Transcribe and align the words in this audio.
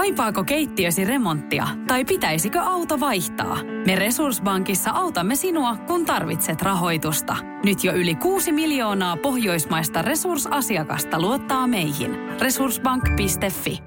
Kaipaako 0.00 0.44
keittiösi 0.44 1.04
remonttia 1.04 1.68
tai 1.86 2.04
pitäisikö 2.04 2.60
auto 2.60 3.00
vaihtaa? 3.00 3.58
Me 3.86 3.96
Resurssbankissa 3.96 4.90
autamme 4.90 5.36
sinua, 5.36 5.76
kun 5.76 6.06
tarvitset 6.06 6.62
rahoitusta. 6.62 7.36
Nyt 7.64 7.84
jo 7.84 7.92
yli 7.92 8.14
6 8.14 8.52
miljoonaa 8.52 9.16
pohjoismaista 9.16 10.02
resursasiakasta 10.02 11.20
luottaa 11.20 11.66
meihin. 11.66 12.16
Resurssbank.fi 12.40 13.78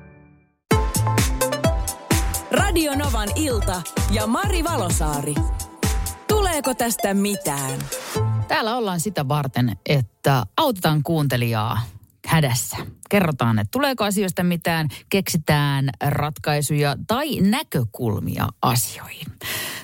Radio 2.52 2.96
Novan 2.96 3.30
ilta 3.36 3.82
ja 4.12 4.28
Mari 4.28 4.64
Valosaari. 4.64 5.36
Tuleeko 6.28 6.74
tästä 6.74 7.14
mitään? 7.14 7.80
Täällä 8.48 8.78
ollaan 8.78 9.00
sitä 9.00 9.28
varten, 9.28 9.78
että 9.86 10.46
autetaan 10.58 11.04
kuuntelijaa 11.04 11.80
hädässä. 12.28 12.78
Kerrotaan, 13.14 13.60
että 13.60 13.72
tuleeko 13.72 14.04
asioista 14.04 14.44
mitään, 14.44 14.88
keksitään 15.10 15.90
ratkaisuja 16.02 16.96
tai 17.08 17.42
näkökulmia 17.42 18.48
asioihin. 18.62 19.28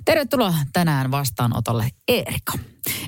Tervetuloa 0.05 0.53
tänään 0.73 1.11
vastaanotolle 1.11 1.89
Erika. 2.07 2.53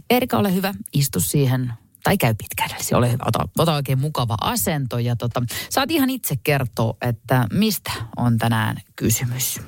Erika, 0.09 0.38
ole 0.38 0.54
hyvä, 0.54 0.73
istu 0.94 1.20
siihen 1.20 1.73
tai 2.04 2.18
käy 2.18 2.36
pitkällesi, 2.38 2.95
ole 2.95 3.12
hyvä, 3.12 3.23
ota, 3.28 3.48
ota 3.58 3.73
oikein 3.73 4.00
mukava 4.00 4.36
asento 4.42 5.00
ja 5.00 5.16
tota, 5.16 5.44
saat 5.70 5.92
ihan 5.92 6.09
itse 6.09 6.36
kertoa, 6.44 6.98
että 7.02 7.48
mistä 7.53 7.92
on 8.17 8.38
tänään 8.38 8.78
kysymys. 8.95 9.62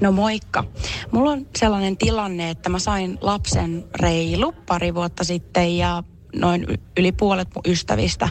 No 0.00 0.12
moikka. 0.12 0.64
Mulla 1.10 1.30
on 1.30 1.46
sellainen 1.58 1.96
tilanne, 1.96 2.50
että 2.50 2.68
mä 2.68 2.78
sain 2.78 3.18
lapsen 3.20 3.84
reilu 3.94 4.52
pari 4.52 4.94
vuotta 4.94 5.24
sitten 5.24 5.76
ja 5.76 6.02
noin 6.34 6.66
yli 6.96 7.12
puolet 7.12 7.48
mun 7.54 7.62
ystävistä 7.72 8.28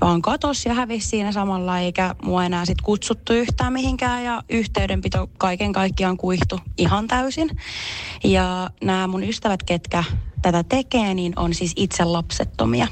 vaan 0.00 0.22
katos 0.22 0.66
ja 0.66 0.74
hävisi 0.74 1.08
siinä 1.08 1.32
samalla, 1.32 1.78
eikä 1.78 2.14
mua 2.22 2.44
enää 2.44 2.64
sit 2.64 2.80
kutsuttu 2.80 3.32
yhtään 3.32 3.72
mihinkään 3.72 4.24
ja 4.24 4.42
yhteydenpito 4.48 5.30
kaiken 5.38 5.72
kaikkiaan 5.72 6.16
kuihtu 6.16 6.60
ihan 6.78 7.08
täysin. 7.08 7.50
Ja 8.24 8.70
nämä 8.84 9.06
mun 9.06 9.24
ystävät, 9.24 9.62
ketkä 9.62 10.04
tätä 10.42 10.62
tekee, 10.62 11.14
niin 11.14 11.32
on 11.36 11.54
siis 11.54 11.72
itse 11.76 12.04
lapsettomia. 12.04 12.86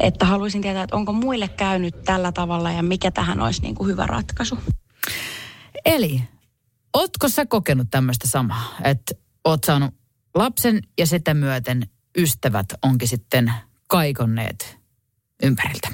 Että 0.00 0.24
haluaisin 0.24 0.62
tietää, 0.62 0.82
että 0.82 0.96
onko 0.96 1.12
muille 1.12 1.48
käynyt 1.48 2.02
tällä 2.04 2.32
tavalla 2.32 2.72
ja 2.72 2.82
mikä 2.82 3.10
tähän 3.10 3.40
olisi 3.40 3.62
niin 3.62 3.74
kuin 3.74 3.88
hyvä 3.88 4.06
ratkaisu. 4.06 4.58
Eli, 5.84 6.22
ootko 6.94 7.28
sä 7.28 7.46
kokenut 7.46 7.86
tämmöistä 7.90 8.28
samaa, 8.28 8.74
että 8.84 9.14
oot 9.44 9.64
saanut 9.64 9.94
lapsen 10.34 10.80
ja 10.98 11.06
sitä 11.06 11.34
myöten 11.34 11.82
ystävät 12.16 12.66
onkin 12.82 13.08
sitten 13.08 13.52
kaikonneet 13.86 14.78
ympäriltä. 15.42 15.88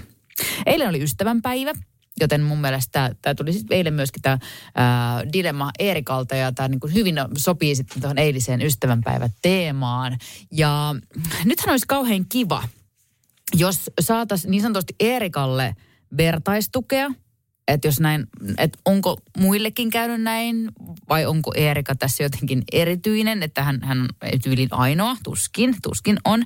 Eilen 0.67 0.89
oli 0.89 1.03
ystävänpäivä, 1.03 1.73
joten 2.21 2.43
mun 2.43 2.61
mielestä 2.61 3.15
tämä 3.23 3.35
tuli 3.35 3.53
sitten 3.53 3.77
eilen 3.77 3.95
myöskin 3.95 4.23
tämä 4.23 4.39
dilemma 5.33 5.71
Eerikalta 5.79 6.35
ja 6.35 6.53
tämä 6.53 6.69
niin 6.69 6.95
hyvin 6.95 7.15
sopii 7.37 7.77
sitten 7.77 8.01
tuohon 8.01 8.19
eiliseen 8.19 8.63
ystävänpäivä 8.63 9.29
teemaan. 9.43 10.19
Ja 10.51 10.95
nythän 11.45 11.71
olisi 11.71 11.87
kauhean 11.89 12.27
kiva, 12.29 12.69
jos 13.55 13.91
saataisiin 14.01 14.51
niin 14.51 14.63
sanotusti 14.63 14.95
Eerikalle 15.01 15.77
vertaistukea– 16.17 17.11
että 17.69 17.89
jos 17.89 18.01
näin, 18.01 18.27
että 18.59 18.79
onko 18.85 19.17
muillekin 19.39 19.91
käynyt 19.91 20.23
näin 20.23 20.71
vai 21.09 21.27
onko 21.27 21.53
Eerika 21.55 21.95
tässä 21.95 22.23
jotenkin 22.23 22.63
erityinen, 22.73 23.43
että 23.43 23.63
hän, 23.63 23.81
hän 23.83 24.01
on 24.01 24.09
tyylin 24.43 24.69
ainoa, 24.71 25.17
tuskin, 25.25 25.75
tuskin 25.83 26.19
on. 26.25 26.45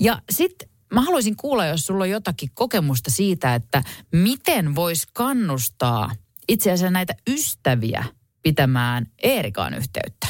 Ja 0.00 0.22
sitten 0.30 0.68
mä 0.94 1.00
haluaisin 1.00 1.36
kuulla, 1.36 1.66
jos 1.66 1.80
sulla 1.80 2.04
on 2.04 2.10
jotakin 2.10 2.50
kokemusta 2.54 3.10
siitä, 3.10 3.54
että 3.54 3.82
miten 4.12 4.74
vois 4.74 5.06
kannustaa 5.06 6.10
itse 6.48 6.72
asiassa 6.72 6.90
näitä 6.90 7.14
ystäviä 7.30 8.04
pitämään 8.42 9.06
Eerikaan 9.22 9.74
yhteyttä. 9.74 10.26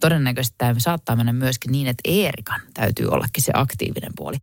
Todennäköisesti 0.00 0.54
tämä 0.58 0.74
saattaa 0.78 1.16
mennä 1.16 1.32
myöskin 1.32 1.72
niin, 1.72 1.86
että 1.86 2.00
Eerikan 2.04 2.60
täytyy 2.74 3.06
ollakin 3.06 3.42
se 3.42 3.52
aktiivinen 3.54 4.12
puoli. 4.16 4.36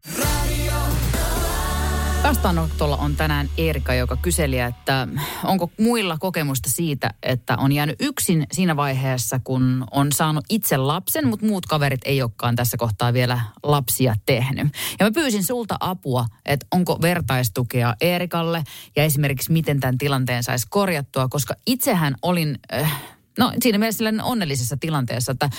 Vastaanotolla 2.23 2.97
on 2.97 3.15
tänään 3.15 3.49
Erika, 3.57 3.93
joka 3.93 4.17
kyseli, 4.21 4.59
että 4.59 5.07
onko 5.43 5.71
muilla 5.79 6.17
kokemusta 6.17 6.69
siitä, 6.69 7.13
että 7.23 7.57
on 7.57 7.71
jäänyt 7.71 7.95
yksin 7.99 8.47
siinä 8.51 8.75
vaiheessa, 8.75 9.39
kun 9.43 9.85
on 9.91 10.11
saanut 10.11 10.45
itse 10.49 10.77
lapsen, 10.77 11.27
mutta 11.27 11.45
muut 11.45 11.65
kaverit 11.65 12.01
ei 12.05 12.21
olekaan 12.21 12.55
tässä 12.55 12.77
kohtaa 12.77 13.13
vielä 13.13 13.41
lapsia 13.63 14.15
tehnyt. 14.25 14.67
Ja 14.99 15.05
mä 15.05 15.11
pyysin 15.11 15.43
sulta 15.43 15.77
apua, 15.79 16.25
että 16.45 16.65
onko 16.71 17.01
vertaistukea 17.01 17.95
Erikalle 18.01 18.63
ja 18.95 19.03
esimerkiksi 19.03 19.51
miten 19.51 19.79
tämän 19.79 19.97
tilanteen 19.97 20.43
saisi 20.43 20.67
korjattua, 20.69 21.27
koska 21.27 21.55
itsehän 21.67 22.15
olin, 22.21 22.59
äh, 22.73 23.01
no 23.37 23.53
siinä 23.61 23.77
mielessä 23.77 24.03
onnellisessa 24.23 24.77
tilanteessa, 24.77 25.31
että 25.31 25.49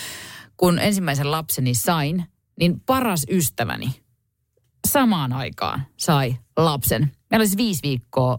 kun 0.56 0.78
ensimmäisen 0.78 1.30
lapseni 1.30 1.74
sain, 1.74 2.24
niin 2.60 2.80
paras 2.80 3.26
ystäväni– 3.30 3.94
samaan 4.86 5.32
aikaan 5.32 5.86
sai 5.96 6.36
lapsen. 6.56 7.12
Meillä 7.30 7.42
oli 7.42 7.46
siis 7.46 7.56
viisi 7.56 7.82
viikkoa 7.82 8.38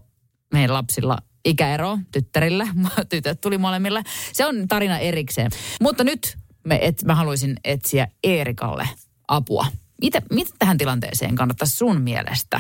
meidän 0.53 0.73
lapsilla 0.73 1.17
ikäero 1.45 1.99
tyttärillä. 2.11 2.67
Tytöt 3.09 3.41
tuli 3.41 3.57
molemmilla. 3.57 4.03
Se 4.33 4.45
on 4.45 4.67
tarina 4.67 4.97
erikseen. 4.97 5.51
Mutta 5.81 6.03
nyt 6.03 6.37
me 6.63 6.79
et, 6.81 7.03
mä 7.03 7.15
haluaisin 7.15 7.55
etsiä 7.63 8.07
Eerikalle 8.23 8.89
apua. 9.27 9.65
Mitä, 10.01 10.21
mitä 10.31 10.51
tähän 10.59 10.77
tilanteeseen 10.77 11.35
kannattaisi 11.35 11.77
sun 11.77 12.01
mielestä 12.01 12.59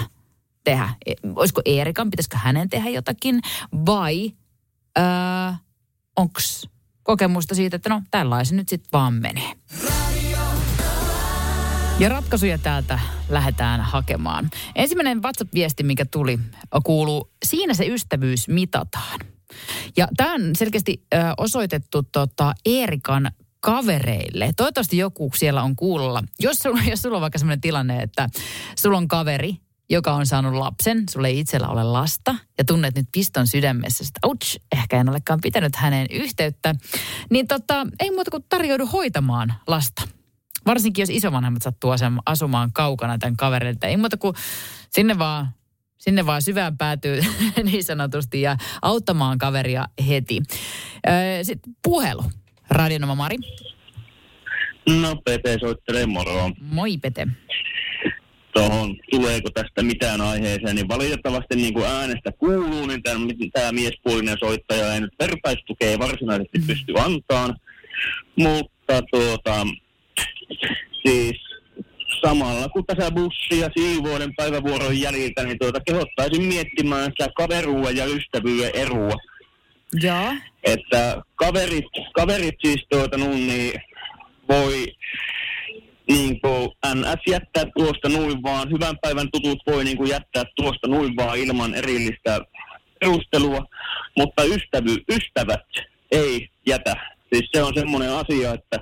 tehdä? 0.63 0.89
E, 1.05 1.13
olisiko 1.35 1.61
Eerikan, 1.65 2.09
pitäisikö 2.11 2.37
hänen 2.37 2.69
tehdä 2.69 2.89
jotakin? 2.89 3.39
Vai 3.85 4.31
öö, 4.97 5.03
onko 6.15 6.39
kokemusta 7.03 7.55
siitä, 7.55 7.75
että 7.75 7.89
no 7.89 8.01
tällaisen 8.11 8.57
nyt 8.57 8.69
sitten 8.69 8.89
vaan 8.93 9.13
menee? 9.13 9.53
Ja 11.99 12.09
ratkaisuja 12.09 12.57
täältä 12.57 12.99
lähdetään 13.29 13.81
hakemaan. 13.81 14.49
Ensimmäinen 14.75 15.21
WhatsApp-viesti, 15.23 15.83
mikä 15.83 16.05
tuli, 16.05 16.39
kuuluu, 16.83 17.31
siinä 17.45 17.73
se 17.73 17.85
ystävyys 17.85 18.47
mitataan. 18.47 19.19
Ja 19.97 20.07
tämä 20.17 20.33
on 20.33 20.41
selkeästi 20.55 21.03
osoitettu 21.37 22.03
tota, 22.03 22.53
Eerikan 22.65 23.31
kavereille. 23.59 24.49
Toivottavasti 24.57 24.97
joku 24.97 25.31
siellä 25.35 25.63
on 25.63 25.75
kuulla. 25.75 26.23
Jos 26.39 26.57
sulla, 26.57 26.79
jos 26.89 27.01
sulla 27.01 27.17
on 27.17 27.21
vaikka 27.21 27.39
sellainen 27.39 27.61
tilanne, 27.61 27.99
että 27.99 28.29
sulla 28.77 28.97
on 28.97 29.07
kaveri, 29.07 29.55
joka 29.89 30.13
on 30.13 30.25
saanut 30.25 30.53
lapsen, 30.53 31.03
sulle 31.11 31.27
ei 31.27 31.39
itsellä 31.39 31.67
ole 31.67 31.83
lasta, 31.83 32.35
ja 32.57 32.63
tunnet 32.63 32.95
nyt 32.95 33.07
piston 33.11 33.47
sydämessä, 33.47 34.03
että 34.07 34.27
ouch, 34.27 34.57
ehkä 34.71 34.99
en 34.99 35.09
olekaan 35.09 35.41
pitänyt 35.41 35.75
häneen 35.75 36.07
yhteyttä, 36.11 36.75
niin 37.29 37.47
tota, 37.47 37.87
ei 37.99 38.11
muuta 38.11 38.31
kuin 38.31 38.45
tarjoudu 38.49 38.85
hoitamaan 38.85 39.53
lasta. 39.67 40.16
Varsinkin 40.67 41.01
jos 41.01 41.09
isovanhemmat 41.09 41.61
sattuu 41.61 41.91
asumaan 42.25 42.73
kaukana 42.73 43.17
tämän 43.17 43.37
kaverilta. 43.37 43.87
Ei 43.87 43.97
muuta 43.97 44.17
kuin 44.17 44.33
sinne 44.89 45.17
vaan, 45.17 45.47
sinne 45.97 46.25
vaan 46.25 46.41
syvään 46.41 46.77
päätyy 46.77 47.21
niin 47.63 47.83
sanotusti 47.83 48.41
ja 48.41 48.57
auttamaan 48.81 49.37
kaveria 49.37 49.85
heti. 50.07 50.41
Sitten 51.43 51.73
puhelu. 51.83 52.23
Radionoma 52.69 53.15
Mari. 53.15 53.37
No 55.01 55.15
Pete 55.25 55.57
soittelee 55.59 56.05
moro. 56.05 56.51
Moi 56.61 56.97
Pete. 56.97 57.27
Tuohon, 58.53 58.95
tuleeko 59.11 59.49
tästä 59.53 59.83
mitään 59.83 60.21
aiheeseen, 60.21 60.75
niin 60.75 60.87
valitettavasti 60.87 61.55
niin 61.55 61.73
kuin 61.73 61.85
äänestä 61.85 62.31
kuuluu, 62.39 62.85
niin 62.85 63.51
tämä 63.53 63.71
miespuolinen 63.71 64.37
soittaja 64.39 64.93
ei 64.93 65.01
nyt 65.01 65.13
vertaistukea 65.19 65.99
varsinaisesti 65.99 66.59
pysty 66.67 66.93
antaan. 66.97 67.55
Mutta 68.35 69.01
tuota, 69.11 69.67
Siis 71.05 71.47
samalla 72.25 72.69
kun 72.69 72.85
tässä 72.85 73.11
bussia 73.11 73.69
siivuoden 73.77 74.35
päivävuoron 74.35 74.99
jäljiltä, 74.99 75.43
niin 75.43 75.59
tuota, 75.59 75.79
kehottaisin 75.87 76.43
miettimään 76.43 77.03
sitä 77.03 77.27
kaverua 77.37 77.91
ja 77.91 78.05
ystävyyden 78.05 78.71
erua. 78.73 79.15
Joo. 80.01 80.33
Että 80.63 81.21
kaverit, 81.35 81.85
kaverit 82.13 82.55
siis 82.61 82.85
tuota, 82.89 83.17
niin 83.17 83.73
voi 84.49 84.87
niin 86.09 86.41
kuin 86.41 86.69
NS 86.95 87.21
jättää 87.27 87.63
tuosta 87.77 88.09
noin 88.09 88.43
vaan, 88.43 88.71
hyvän 88.71 88.95
päivän 89.01 89.27
tutut 89.31 89.59
voi 89.67 89.83
niin 89.83 89.97
kuin 89.97 90.09
jättää 90.09 90.43
tuosta 90.55 90.87
noin 90.87 91.15
vaan 91.15 91.37
ilman 91.37 91.75
erillistä 91.75 92.39
perustelua, 92.99 93.65
mutta 94.17 94.43
ystävy, 94.43 94.95
ystävät 95.11 95.65
ei 96.11 96.49
jätä. 96.67 96.93
Siis 97.33 97.49
se 97.53 97.63
on 97.63 97.73
semmoinen 97.75 98.11
asia, 98.11 98.53
että 98.53 98.79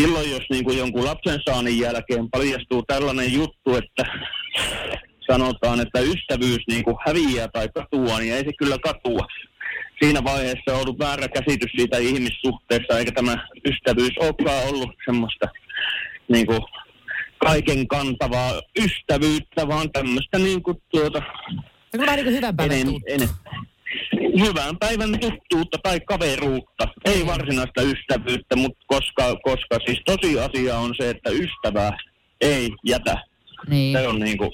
silloin 0.00 0.30
jos 0.30 0.42
niin 0.50 0.64
kuin 0.64 0.78
jonkun 0.78 1.04
lapsen 1.04 1.40
saannin 1.48 1.78
jälkeen 1.78 2.30
paljastuu 2.30 2.82
tällainen 2.82 3.32
juttu, 3.32 3.74
että 3.74 4.04
sanotaan, 5.30 5.80
että 5.80 6.00
ystävyys 6.00 6.62
niin 6.68 6.84
kuin 6.84 6.96
häviää 7.06 7.48
tai 7.52 7.68
katuaa, 7.74 8.20
niin 8.20 8.34
ei 8.34 8.44
se 8.44 8.50
kyllä 8.58 8.78
katua. 8.78 9.26
Siinä 10.02 10.24
vaiheessa 10.24 10.74
on 10.74 10.80
ollut 10.80 10.98
väärä 10.98 11.28
käsitys 11.28 11.72
siitä 11.76 11.98
ihmissuhteessa, 11.98 12.98
eikä 12.98 13.12
tämä 13.12 13.48
ystävyys 13.68 14.18
olekaan 14.20 14.68
ollut 14.68 14.90
semmoista 15.04 15.46
niin 16.28 16.46
kuin 16.46 16.60
kaiken 17.38 17.88
kantavaa 17.88 18.60
ystävyyttä, 18.78 19.68
vaan 19.68 19.92
tämmöistä 19.92 20.38
niin 20.38 20.62
kuin 20.62 20.76
tuota... 20.90 21.22
Vähän 21.98 22.16
niin 22.16 22.24
kuin 22.24 22.36
hyvän 22.36 22.56
päivän 22.56 22.78
enem, 22.78 22.94
enem, 23.08 23.28
hyvän 24.38 24.78
päivän 24.78 25.20
tuttuutta 25.20 25.78
tai 25.82 26.00
kaveruutta. 26.00 26.88
Ei 27.04 27.26
varsinaista 27.26 27.82
ystävyyttä, 27.82 28.56
mutta 28.56 28.84
koska, 28.86 29.36
koska 29.42 29.78
siis 29.86 30.00
tosiasia 30.06 30.78
on 30.78 30.94
se, 31.00 31.10
että 31.10 31.30
ystävää 31.30 31.96
ei 32.40 32.70
jätä. 32.86 33.16
Niin. 33.68 33.98
Se 33.98 34.08
on 34.08 34.20
niinku, 34.20 34.52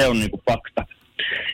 se 0.00 0.06
on 0.06 0.18
niinku 0.18 0.42
fakta. 0.50 0.86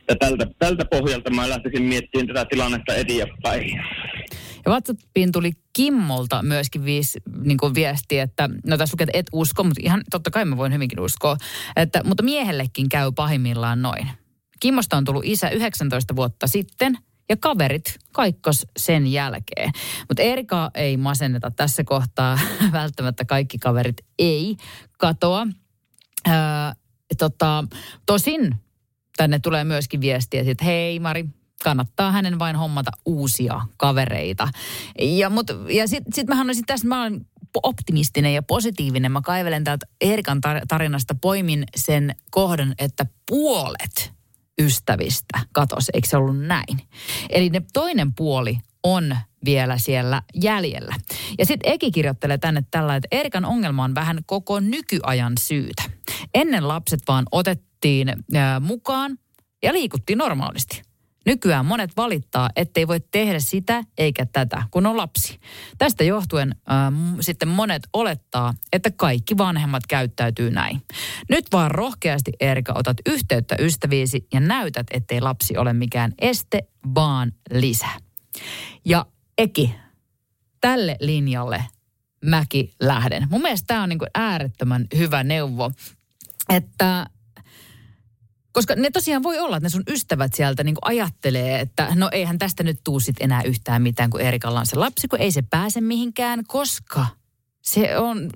Ja 0.08 0.16
tältä, 0.16 0.46
tältä 0.58 0.84
pohjalta 0.84 1.30
mä 1.30 1.48
lähtisin 1.48 1.82
miettimään 1.82 2.26
tätä 2.26 2.44
tilannetta 2.44 2.94
eteenpäin. 2.94 3.82
Ja 4.66 4.72
WhatsAppiin 4.72 5.32
tuli 5.32 5.52
Kimmolta 5.72 6.42
myöskin 6.42 6.84
viisi 6.84 7.18
niin 7.44 7.58
kuin 7.58 7.74
viesti, 7.74 8.18
että 8.18 8.50
no 8.66 8.76
tässä 8.76 8.94
lukee, 8.94 9.04
että 9.04 9.18
et 9.18 9.26
usko, 9.32 9.64
mutta 9.64 9.82
ihan 9.84 10.02
totta 10.10 10.30
kai 10.30 10.44
mä 10.44 10.56
voin 10.56 10.72
hyvinkin 10.72 11.00
uskoa, 11.00 11.36
että, 11.76 12.00
mutta 12.04 12.22
miehellekin 12.22 12.88
käy 12.88 13.12
pahimmillaan 13.12 13.82
noin. 13.82 14.08
Kimmosta 14.60 14.96
on 14.96 15.04
tullut 15.04 15.24
isä 15.24 15.50
19 15.50 16.16
vuotta 16.16 16.46
sitten 16.46 16.98
ja 17.28 17.36
kaverit 17.36 17.98
kaikkos 18.12 18.66
sen 18.76 19.06
jälkeen. 19.06 19.70
Mutta 20.08 20.22
Erika 20.22 20.70
ei 20.74 20.96
masenneta 20.96 21.50
tässä 21.50 21.84
kohtaa. 21.84 22.38
Välttämättä 22.72 23.24
kaikki 23.24 23.58
kaverit 23.58 23.96
ei 24.18 24.56
katoa. 24.98 25.46
Öö, 26.28 26.34
tota, 27.18 27.64
tosin 28.06 28.54
tänne 29.16 29.38
tulee 29.38 29.64
myöskin 29.64 30.00
viestiä, 30.00 30.42
että 30.46 30.64
hei 30.64 31.00
Mari, 31.00 31.24
kannattaa 31.64 32.12
hänen 32.12 32.38
vain 32.38 32.56
hommata 32.56 32.90
uusia 33.06 33.60
kavereita. 33.76 34.48
Ja, 35.00 35.30
mut, 35.30 35.46
ja 35.68 35.88
sitten 35.88 36.12
sit 36.14 36.26
mä 36.26 36.42
olisin 36.42 36.66
tässä, 36.66 36.88
mä 36.88 37.02
olen 37.02 37.26
optimistinen 37.62 38.34
ja 38.34 38.42
positiivinen. 38.42 39.12
Mä 39.12 39.20
kaivelen 39.20 39.64
täältä 39.64 39.86
Erikan 40.00 40.40
tarinasta, 40.68 41.14
poimin 41.14 41.64
sen 41.76 42.14
kohdan, 42.30 42.74
että 42.78 43.06
puolet 43.28 44.15
ystävistä 44.62 45.38
katosi, 45.52 45.90
eikö 45.94 46.08
se 46.08 46.16
ollut 46.16 46.38
näin? 46.38 46.80
Eli 47.30 47.50
ne 47.50 47.62
toinen 47.72 48.14
puoli 48.14 48.58
on 48.82 49.16
vielä 49.44 49.78
siellä 49.78 50.22
jäljellä. 50.34 50.94
Ja 51.38 51.46
sitten 51.46 51.72
Eki 51.72 51.90
kirjoittelee 51.90 52.38
tänne 52.38 52.64
tällä, 52.70 52.96
että 52.96 53.08
Erikan 53.10 53.44
ongelma 53.44 53.84
on 53.84 53.94
vähän 53.94 54.18
koko 54.26 54.60
nykyajan 54.60 55.32
syytä. 55.40 55.82
Ennen 56.34 56.68
lapset 56.68 57.00
vaan 57.08 57.24
otettiin 57.32 58.12
mukaan 58.60 59.18
ja 59.62 59.72
liikuttiin 59.72 60.18
normaalisti. 60.18 60.82
Nykyään 61.26 61.66
monet 61.66 61.96
valittaa, 61.96 62.50
ettei 62.56 62.88
voi 62.88 63.00
tehdä 63.10 63.38
sitä 63.40 63.84
eikä 63.98 64.26
tätä, 64.26 64.62
kun 64.70 64.86
on 64.86 64.96
lapsi. 64.96 65.40
Tästä 65.78 66.04
johtuen 66.04 66.54
äh, 66.70 66.92
sitten 67.20 67.48
monet 67.48 67.82
olettaa, 67.92 68.54
että 68.72 68.90
kaikki 68.90 69.38
vanhemmat 69.38 69.82
käyttäytyy 69.88 70.50
näin. 70.50 70.82
Nyt 71.28 71.46
vaan 71.52 71.70
rohkeasti, 71.70 72.32
Erika, 72.40 72.72
otat 72.76 72.96
yhteyttä 73.06 73.56
ystäviisi 73.58 74.26
ja 74.32 74.40
näytät, 74.40 74.86
ettei 74.90 75.20
lapsi 75.20 75.56
ole 75.56 75.72
mikään 75.72 76.12
este, 76.18 76.62
vaan 76.94 77.32
lisä. 77.50 77.88
Ja 78.84 79.06
Eki, 79.38 79.74
tälle 80.60 80.96
linjalle 81.00 81.64
mäki 82.24 82.74
lähden. 82.80 83.26
Mun 83.30 83.42
mielestä 83.42 83.66
tämä 83.66 83.82
on 83.82 83.88
niin 83.88 83.98
äärettömän 84.14 84.86
hyvä 84.96 85.24
neuvo, 85.24 85.70
että 86.48 87.06
koska 88.56 88.74
ne 88.74 88.90
tosiaan 88.90 89.22
voi 89.22 89.38
olla, 89.38 89.56
että 89.56 89.64
ne 89.64 89.70
sun 89.70 89.82
ystävät 89.88 90.34
sieltä 90.34 90.64
niin 90.64 90.76
ajattelee, 90.82 91.60
että 91.60 91.88
no 91.94 92.08
eihän 92.12 92.38
tästä 92.38 92.62
nyt 92.62 92.80
tuu 92.84 93.00
sit 93.00 93.16
enää 93.20 93.42
yhtään 93.42 93.82
mitään, 93.82 94.10
kun 94.10 94.20
Erikalla 94.20 94.60
on 94.60 94.66
se 94.66 94.76
lapsi, 94.76 95.08
kun 95.08 95.20
ei 95.20 95.30
se 95.30 95.42
pääse 95.42 95.80
mihinkään, 95.80 96.44
koska 96.46 97.06
se 97.62 97.98
on, 97.98 98.30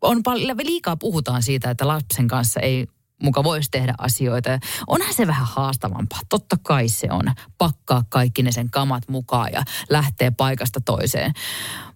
on 0.00 0.22
paljon, 0.22 0.56
liikaa 0.62 0.96
puhutaan 0.96 1.42
siitä, 1.42 1.70
että 1.70 1.88
lapsen 1.88 2.28
kanssa 2.28 2.60
ei 2.60 2.86
muka 3.22 3.44
voisi 3.44 3.70
tehdä 3.70 3.94
asioita. 3.98 4.58
Onhan 4.86 5.14
se 5.14 5.26
vähän 5.26 5.46
haastavampaa. 5.46 6.20
Totta 6.28 6.56
kai 6.62 6.88
se 6.88 7.08
on 7.10 7.24
pakkaa 7.58 8.04
kaikki 8.08 8.42
ne 8.42 8.52
sen 8.52 8.70
kamat 8.70 9.02
mukaan 9.08 9.52
ja 9.52 9.62
lähtee 9.90 10.30
paikasta 10.30 10.80
toiseen. 10.80 11.32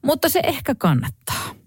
Mutta 0.03 0.29
se 0.29 0.41
ehkä 0.45 0.75
kannattaa 0.75 1.58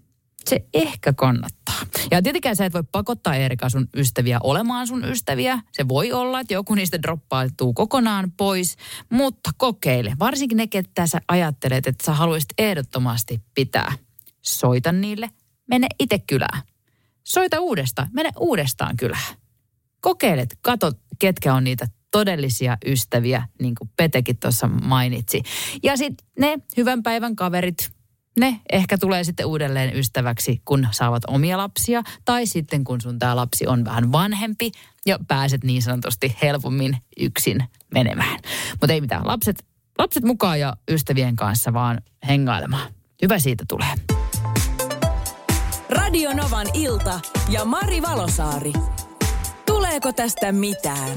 se 0.50 0.64
ehkä 0.74 1.12
kannattaa. 1.12 1.74
Ja 2.10 2.22
tietenkään 2.22 2.56
sä 2.56 2.64
et 2.64 2.72
voi 2.72 2.84
pakottaa 2.92 3.34
Erika 3.34 3.68
sun 3.68 3.88
ystäviä 3.96 4.38
olemaan 4.42 4.86
sun 4.86 5.04
ystäviä. 5.04 5.60
Se 5.72 5.88
voi 5.88 6.12
olla, 6.12 6.40
että 6.40 6.54
joku 6.54 6.74
niistä 6.74 7.02
droppautuu 7.02 7.72
kokonaan 7.72 8.32
pois, 8.36 8.76
mutta 9.10 9.50
kokeile. 9.56 10.12
Varsinkin 10.18 10.56
ne, 10.56 10.66
ketä 10.66 11.06
sä 11.06 11.20
ajattelet, 11.28 11.86
että 11.86 12.04
sä 12.04 12.12
haluaisit 12.12 12.50
ehdottomasti 12.58 13.40
pitää. 13.54 13.92
Soita 14.42 14.92
niille, 14.92 15.30
mene 15.66 15.86
itse 16.00 16.18
kylään. 16.18 16.62
Soita 17.24 17.60
uudestaan, 17.60 18.08
mene 18.12 18.30
uudestaan 18.38 18.96
kylään. 18.96 19.36
Kokeilet, 20.00 20.58
kato, 20.60 20.92
ketkä 21.18 21.54
on 21.54 21.64
niitä 21.64 21.86
todellisia 22.10 22.78
ystäviä, 22.86 23.48
niin 23.60 23.74
kuin 23.74 23.90
Petekin 23.96 24.38
tuossa 24.38 24.68
mainitsi. 24.68 25.42
Ja 25.82 25.96
sitten 25.96 26.26
ne 26.38 26.58
hyvän 26.76 27.02
päivän 27.02 27.36
kaverit, 27.36 27.90
ne 28.38 28.60
ehkä 28.72 28.98
tulee 28.98 29.24
sitten 29.24 29.46
uudelleen 29.46 29.96
ystäväksi, 29.96 30.62
kun 30.64 30.88
saavat 30.90 31.22
omia 31.26 31.58
lapsia. 31.58 32.02
Tai 32.24 32.46
sitten 32.46 32.84
kun 32.84 33.00
sun 33.00 33.18
tämä 33.18 33.36
lapsi 33.36 33.66
on 33.66 33.84
vähän 33.84 34.12
vanhempi 34.12 34.72
ja 35.06 35.18
pääset 35.28 35.64
niin 35.64 35.82
sanotusti 35.82 36.36
helpommin 36.42 36.96
yksin 37.20 37.64
menemään. 37.94 38.38
Mutta 38.80 38.92
ei 38.92 39.00
mitään, 39.00 39.26
lapset, 39.26 39.64
lapset 39.98 40.24
mukaan 40.24 40.60
ja 40.60 40.76
ystävien 40.90 41.36
kanssa 41.36 41.72
vaan 41.72 42.00
hengailemaan. 42.28 42.92
Hyvä 43.22 43.38
siitä 43.38 43.64
tulee. 43.68 43.94
Radio 45.90 46.32
Novan 46.32 46.66
ilta 46.74 47.20
ja 47.48 47.64
Mari 47.64 48.02
Valosaari. 48.02 48.72
Tuleeko 49.66 50.12
tästä 50.12 50.52
mitään? 50.52 51.16